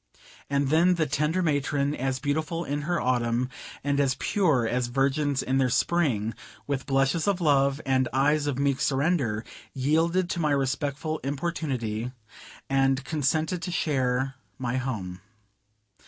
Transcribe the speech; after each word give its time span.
And 0.49 0.69
then 0.69 0.95
the 0.95 1.05
tender 1.05 1.43
matron, 1.43 1.93
as 1.93 2.17
beautiful 2.17 2.65
in 2.65 2.81
her 2.89 2.99
Autumn, 2.99 3.49
and 3.83 3.99
as 3.99 4.15
pure 4.17 4.67
as 4.67 4.87
virgins 4.87 5.43
in 5.43 5.59
their 5.59 5.69
spring, 5.69 6.33
with 6.65 6.87
blushes 6.87 7.27
of 7.27 7.39
love 7.39 7.79
and 7.85 8.07
"eyes 8.11 8.47
of 8.47 8.57
meek 8.57 8.81
surrender," 8.81 9.45
yielded 9.75 10.27
to 10.31 10.39
my 10.39 10.49
respectful 10.53 11.19
importunity, 11.19 12.11
and 12.67 13.05
consented 13.05 13.61
to 13.61 13.69
share 13.69 14.33
my 14.57 14.77
home. 14.77 15.21